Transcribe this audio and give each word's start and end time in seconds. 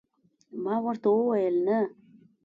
ما 0.63 0.75
ورته 0.85 1.07
وویل: 1.11 1.55
نه. 1.67 1.77